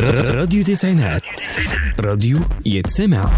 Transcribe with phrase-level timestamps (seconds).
[0.00, 1.22] راديو تسعينات.
[2.00, 3.30] راديو يتسمع.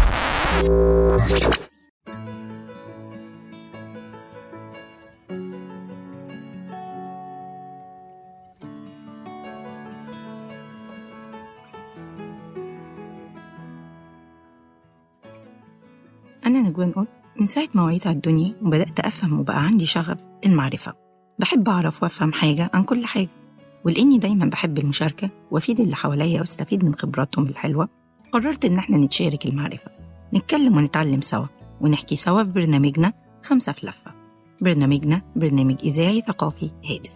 [16.45, 17.07] أنا نجوان قط
[17.39, 20.93] من ساعة ما وعيت على الدنيا وبدأت أفهم وبقى عندي شغف المعرفة.
[21.39, 23.44] بحب أعرف وأفهم حاجة عن كل حاجة.
[23.85, 27.89] ولأني دايما بحب المشاركة وأفيد اللي حواليا واستفيد من خبراتهم الحلوة
[28.31, 29.91] قررت إن إحنا نتشارك المعرفة
[30.33, 31.45] نتكلم ونتعلم سوا
[31.81, 34.13] ونحكي سوا في برنامجنا خمسة في لفة.
[34.61, 37.11] برنامجنا برنامج إذاعي ثقافي هادف.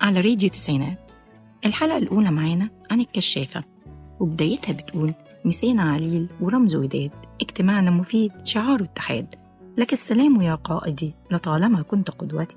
[0.00, 1.12] على راديو تسعينات.
[1.66, 3.64] الحلقة الأولى معانا عن الكشافة.
[4.20, 7.10] وبدايتها بتقول مسينا عليل ورمز وداد
[7.40, 9.34] اجتماعنا مفيد شعار اتحاد.
[9.78, 12.56] لك السلام يا قائدي لطالما كنت قدوتي.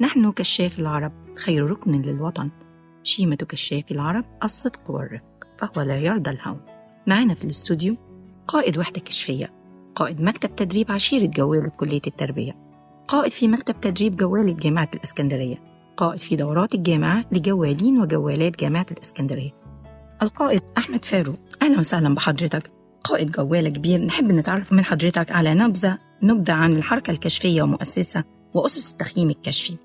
[0.00, 2.50] نحن كشاف العرب خير ركن للوطن.
[3.04, 5.24] شيمة كشاف العرب الصدق والرفق
[5.58, 6.60] فهو لا يرضى الهون
[7.06, 7.96] معانا في الاستوديو
[8.48, 9.52] قائد وحدة كشفية
[9.94, 12.56] قائد مكتب تدريب عشيرة جوالة كلية التربية
[13.08, 19.50] قائد في مكتب تدريب جوالة جامعة الإسكندرية قائد في دورات الجامعة لجوالين وجوالات جامعة الإسكندرية.
[20.22, 22.70] القائد أحمد فاروق أهلا وسهلا بحضرتك.
[23.04, 28.92] قائد جوالة كبير نحب نتعرف من حضرتك على نبذة نبذة عن الحركة الكشفية ومؤسسة وأسس
[28.92, 29.76] التخييم الكشفي.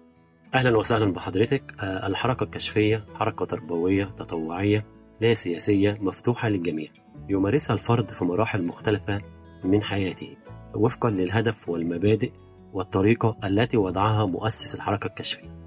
[0.54, 1.64] أهلا وسهلا بحضرتك.
[1.80, 4.86] آه، الحركة الكشفية حركة تربوية تطوعية
[5.22, 6.88] لا سياسية مفتوحة للجميع
[7.30, 9.22] يمارسها الفرد في مراحل مختلفة
[9.64, 10.38] من حياته
[10.76, 12.32] وفقا للهدف والمبادئ
[12.74, 15.60] والطريقة التي وضعها مؤسس الحركة الكشفية.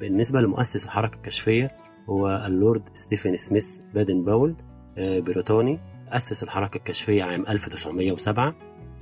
[0.00, 1.70] بالنسبة لمؤسس الحركة الكشفية
[2.08, 4.56] هو اللورد ستيفن سميث بادن باول
[4.98, 8.54] آه، بريطاني أسس الحركة الكشفية عام 1907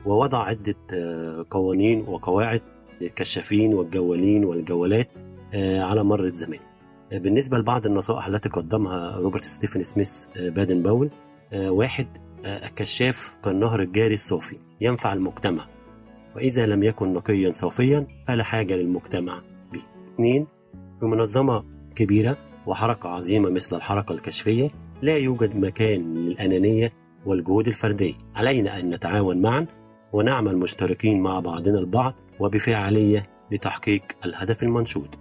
[0.06, 2.62] ووضع عدة آه، قوانين وقواعد
[3.00, 5.08] للكشافين والجوالين والجوالات
[5.60, 6.60] على مر الزمان
[7.12, 11.10] آه، بالنسبة لبعض النصائح التي قدمها روبرت ستيفن سميث آه، بادن باول
[11.52, 12.06] آه، واحد
[12.44, 15.69] آه، الكشاف كالنهر الجاري الصافي ينفع المجتمع.
[16.36, 19.42] وإذا لم يكن نقيا صافيا فلا حاجة للمجتمع
[19.72, 19.82] به.
[20.15, 20.47] اثنين
[21.00, 22.36] في منظمة كبيرة
[22.66, 24.71] وحركة عظيمة مثل الحركة الكشفية
[25.03, 26.92] لا يوجد مكان للأنانية
[27.26, 28.15] والجهود الفردية.
[28.34, 29.66] علينا أن نتعاون معا
[30.12, 35.15] ونعمل مشتركين مع بعضنا البعض وبفعالية لتحقيق الهدف المنشود.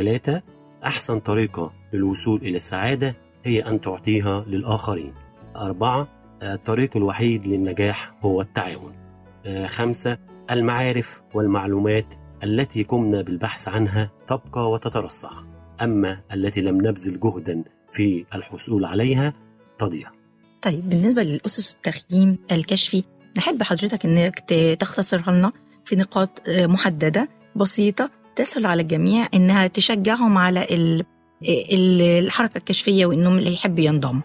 [0.00, 0.42] ثلاثة
[0.84, 5.14] أحسن طريقة للوصول إلى السعادة هي أن تعطيها للآخرين.
[5.56, 6.08] أربعة
[6.42, 8.94] الطريق الوحيد للنجاح هو التعاون.
[9.66, 10.18] خمسة
[10.50, 12.14] المعارف والمعلومات
[12.44, 15.46] التي قمنا بالبحث عنها تبقى وتترسخ.
[15.82, 19.32] أما التي لم نبذل جهدا في الحصول عليها
[19.78, 20.10] تضيع.
[20.62, 23.04] طيب بالنسبة للأسس التخييم الكشفي
[23.36, 25.52] نحب حضرتك إنك ت- تختصرها لنا
[25.84, 31.04] في نقاط آه، محددة بسيطة تسهل على الجميع إنها تشجعهم على ال-
[31.48, 34.20] ال- الحركة الكشفية وإنهم اللي يحب ينضم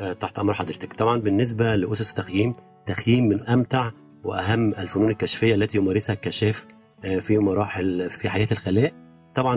[0.00, 0.92] آه، تحت أمر حضرتك.
[0.92, 2.54] طبعا بالنسبة لأسس التخييم
[2.86, 3.90] تخييم من أمتع
[4.24, 6.66] وأهم الفنون الكشفية التي يمارسها الكشاف
[7.04, 8.92] آه، في مراحل في حياة الخلاء.
[9.34, 9.56] طبعا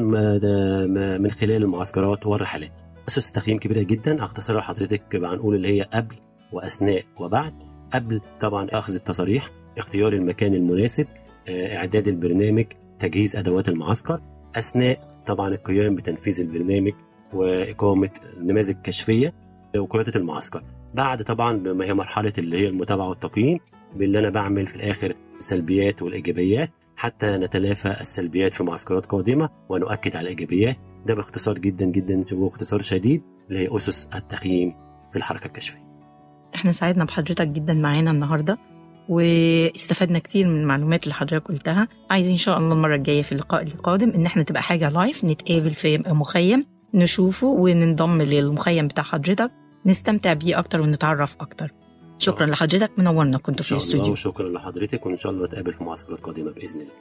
[1.17, 2.81] من خلال المعسكرات والرحلات.
[3.07, 4.23] أسس التخييم كبيره جدا.
[4.23, 6.15] اختصرها لحضرتك هنقول اللي هي قبل
[6.53, 7.53] وأثناء وبعد.
[7.93, 11.07] قبل طبعا أخذ التصاريح اختيار المكان المناسب
[11.47, 12.65] آه، إعداد البرنامج
[13.03, 14.19] تجهيز أدوات المعسكر
[14.55, 16.93] أثناء طبعا القيام بتنفيذ البرنامج
[17.33, 19.33] وإقامة نماذج كشفية
[19.77, 20.61] وقياده المعسكر.
[20.93, 23.59] بعد طبعا بما هي مرحلة اللي هي المتابعة والتقييم
[23.95, 30.23] باللي أنا بعمل في الآخر السلبيات والإيجابيات حتى نتلافى السلبيات في معسكرات قادمة ونؤكد على
[30.23, 30.77] الإيجابيات.
[31.05, 34.73] ده باختصار جدا جدا واختصار شديد اللي هي اسس التقييم
[35.11, 35.83] في الحركة الكشفية.
[36.55, 38.57] إحنا سعدنا بحضرتك جدا معانا النهارده.
[39.09, 41.87] واستفدنا كتير من المعلومات اللي حضرتك قلتها.
[42.09, 45.71] عايزين إن شاء الله المرة الجاية في اللقاء القادم إن إحنا تبقى حاجة لايف نتقابل
[45.73, 49.51] في مخيم نشوفه وننضم للمخيم بتاع حضرتك
[49.85, 51.71] نستمتع بيه أكتر ونتعرف أكتر.
[52.17, 54.11] شكرا لحضرتك منورنا كنت في الاستوديو.
[54.11, 56.93] وشكرا لحضرتك وإن شاء الله نتقابل في معسكرات قادمة بإذن الله.